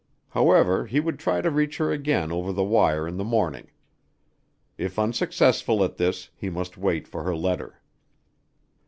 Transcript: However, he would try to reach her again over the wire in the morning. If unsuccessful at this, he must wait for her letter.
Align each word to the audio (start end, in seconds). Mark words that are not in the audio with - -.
However, 0.29 0.87
he 0.87 0.99
would 0.99 1.19
try 1.19 1.41
to 1.41 1.51
reach 1.51 1.77
her 1.77 1.91
again 1.91 2.31
over 2.31 2.51
the 2.51 2.63
wire 2.63 3.07
in 3.07 3.17
the 3.17 3.23
morning. 3.23 3.69
If 4.75 4.97
unsuccessful 4.97 5.83
at 5.83 5.97
this, 5.97 6.31
he 6.35 6.49
must 6.49 6.75
wait 6.75 7.07
for 7.07 7.21
her 7.21 7.35
letter. 7.35 7.79